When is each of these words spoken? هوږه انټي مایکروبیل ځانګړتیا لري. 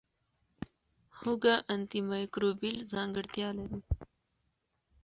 هوږه 1.17 1.55
انټي 1.73 1.99
مایکروبیل 2.09 2.77
ځانګړتیا 2.91 3.49
لري. 3.57 3.79